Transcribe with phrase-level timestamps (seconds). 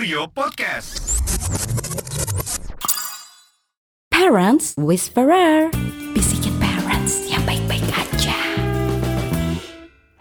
[0.00, 1.20] Kurio Podcast.
[4.08, 5.68] Parents Whisperer
[6.16, 8.40] Bisikin parents yang baik-baik aja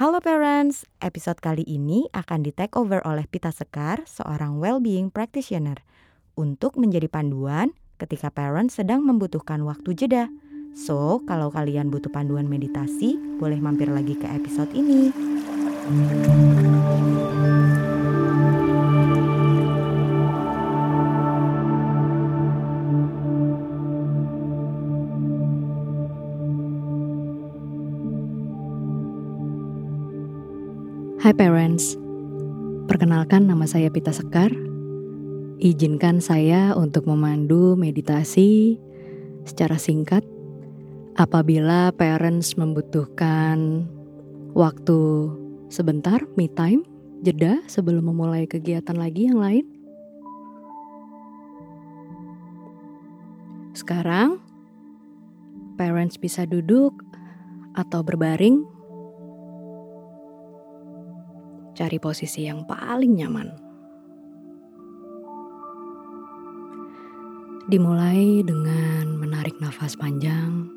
[0.00, 5.84] Halo parents, episode kali ini akan di take over oleh Pita Sekar, seorang well-being practitioner
[6.40, 10.32] Untuk menjadi panduan ketika parents sedang membutuhkan waktu jeda
[10.72, 15.12] So, kalau kalian butuh panduan meditasi, boleh mampir lagi ke episode ini.
[31.26, 31.98] Hai parents,
[32.86, 34.54] perkenalkan nama saya Pita Sekar.
[35.58, 38.78] Izinkan saya untuk memandu meditasi
[39.42, 40.22] secara singkat
[41.18, 43.90] apabila parents membutuhkan
[44.54, 45.26] waktu
[45.66, 46.86] sebentar, me time,
[47.26, 49.66] jeda sebelum memulai kegiatan lagi yang lain.
[53.74, 54.38] Sekarang,
[55.74, 57.02] parents bisa duduk
[57.74, 58.75] atau berbaring
[61.76, 63.48] cari posisi yang paling nyaman.
[67.68, 70.72] Dimulai dengan menarik nafas panjang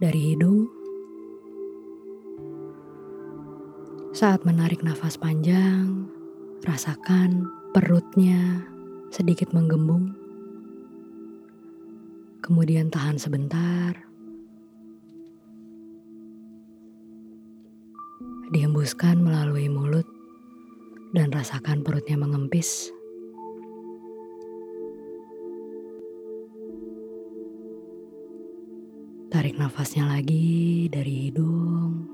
[0.00, 0.72] dari hidung.
[4.16, 6.08] Saat menarik nafas panjang,
[6.64, 7.44] rasakan
[7.76, 8.64] perutnya
[9.12, 10.16] sedikit menggembung.
[12.40, 14.07] Kemudian tahan sebentar.
[18.48, 20.08] Dihembuskan melalui mulut
[21.12, 22.88] dan rasakan perutnya mengempis.
[29.28, 32.08] Tarik nafasnya lagi dari hidung.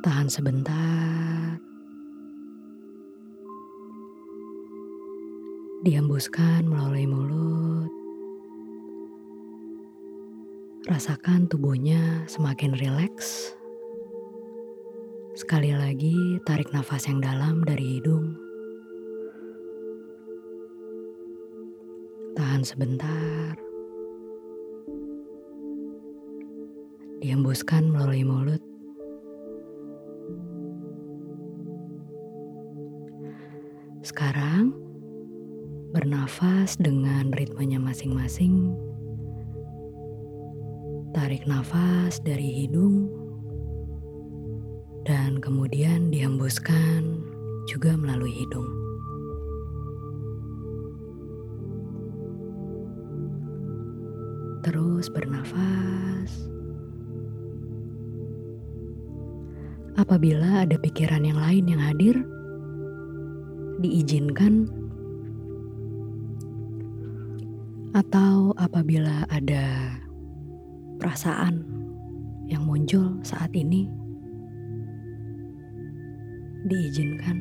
[0.00, 1.60] Tahan sebentar.
[5.84, 8.05] Dihembuskan melalui mulut.
[10.86, 13.58] Rasakan tubuhnya semakin rileks.
[15.34, 18.38] Sekali lagi, tarik nafas yang dalam dari hidung.
[22.38, 23.58] Tahan sebentar.
[27.18, 28.62] Dihembuskan melalui mulut.
[34.06, 34.70] Sekarang,
[35.90, 38.85] bernafas dengan ritmenya masing-masing
[41.16, 43.08] Tarik nafas dari hidung
[45.08, 47.24] dan kemudian dihembuskan
[47.64, 48.68] juga melalui hidung.
[54.60, 56.52] Terus bernafas.
[59.96, 62.20] Apabila ada pikiran yang lain yang hadir,
[63.80, 64.68] diizinkan
[67.96, 69.96] atau apabila ada
[70.96, 71.64] perasaan
[72.46, 73.90] yang muncul saat ini
[76.66, 77.38] diizinkan.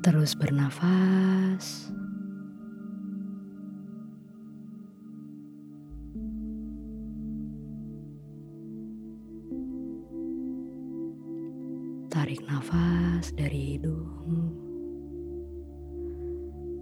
[0.00, 1.92] Terus bernafas.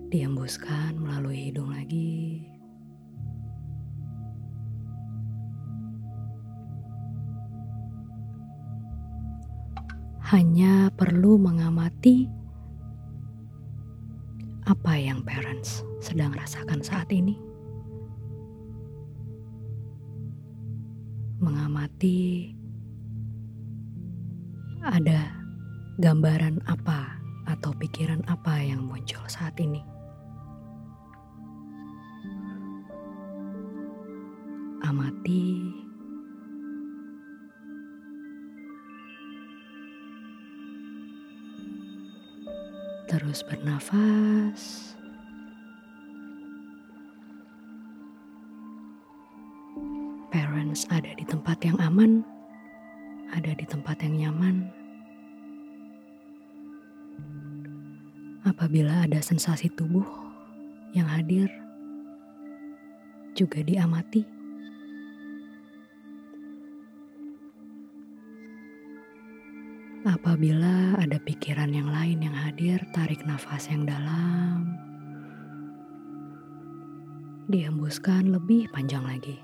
[0.09, 2.49] Dihembuskan melalui hidung lagi.
[10.29, 12.29] Hanya perlu mengamati
[14.69, 17.41] apa yang parents sedang rasakan saat ini.
[21.41, 22.53] Mengamati
[24.85, 25.33] ada
[25.97, 27.17] gambaran apa
[27.49, 29.98] atau pikiran apa yang muncul saat ini.
[34.89, 35.69] Amati
[43.09, 44.97] terus bernafas.
[50.33, 52.25] Parents ada di tempat yang aman,
[53.33, 54.69] ada di tempat yang nyaman.
[58.49, 60.05] Apabila ada sensasi tubuh
[60.97, 61.53] yang hadir,
[63.37, 64.38] juga diamati.
[70.09, 74.73] Apabila ada pikiran yang lain yang hadir, tarik nafas yang dalam,
[77.53, 79.37] dihembuskan lebih panjang lagi.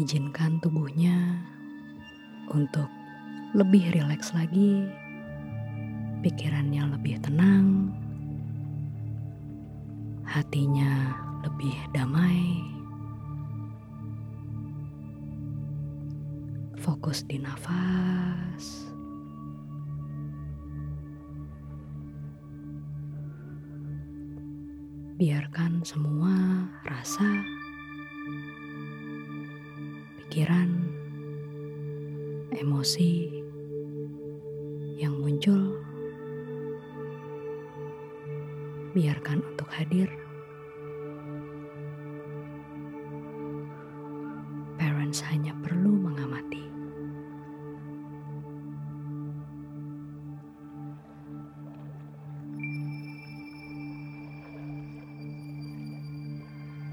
[0.00, 1.36] Izinkan tubuhnya
[2.48, 2.88] untuk
[3.52, 4.88] lebih rileks lagi,
[6.24, 7.92] pikirannya lebih tenang,
[10.24, 11.12] hatinya
[11.44, 12.77] lebih damai.
[16.88, 18.88] Fokus di nafas.
[25.20, 27.44] Biarkan semua rasa,
[30.16, 30.88] pikiran,
[32.56, 33.36] emosi
[34.96, 35.76] yang muncul,
[38.96, 40.08] biarkan untuk hadir.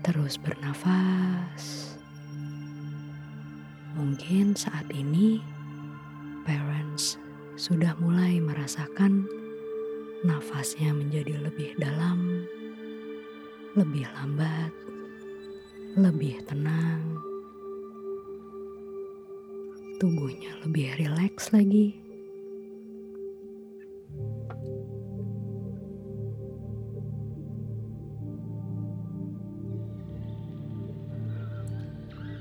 [0.05, 1.97] Terus bernafas.
[3.97, 5.41] Mungkin saat ini
[6.45, 7.17] parents
[7.57, 9.25] sudah mulai merasakan
[10.21, 12.45] nafasnya menjadi lebih dalam,
[13.73, 14.69] lebih lambat,
[15.97, 17.01] lebih tenang.
[19.97, 22.04] Tubuhnya lebih rileks lagi.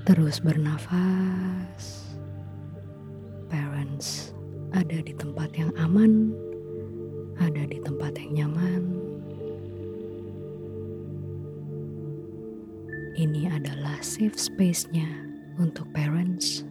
[0.05, 2.13] Terus bernafas.
[3.49, 4.37] Parents
[4.69, 6.29] ada di tempat yang aman,
[7.41, 8.83] ada di tempat yang nyaman.
[13.17, 15.09] Ini adalah safe space-nya
[15.57, 16.61] untuk parents.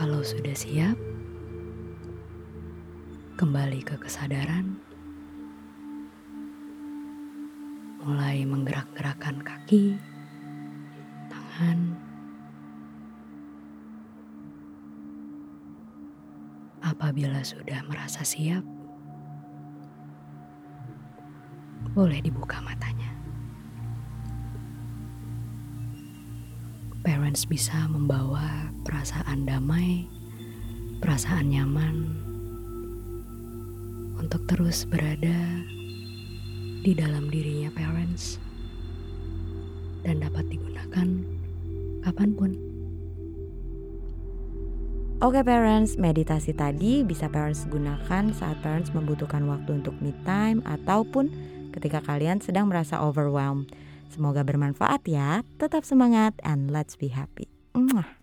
[0.00, 0.96] Kalau sudah siap,
[3.36, 4.80] kembali ke kesadaran,
[8.00, 10.00] mulai menggerak-gerakkan kaki,
[11.28, 11.92] tangan,
[16.80, 18.64] apabila sudah merasa siap,
[21.92, 22.99] boleh dibuka matanya.
[27.10, 30.06] Parents bisa membawa perasaan damai,
[31.02, 32.06] perasaan nyaman
[34.14, 35.34] untuk terus berada
[36.86, 38.38] di dalam dirinya parents
[40.06, 41.08] dan dapat digunakan
[42.06, 42.50] kapan pun.
[45.18, 51.26] Oke parents, meditasi tadi bisa parents gunakan saat parents membutuhkan waktu untuk me time ataupun
[51.74, 53.66] ketika kalian sedang merasa overwhelmed.
[54.10, 55.46] Semoga bermanfaat ya.
[55.56, 57.46] Tetap semangat and let's be happy.
[57.72, 58.19] Mwah.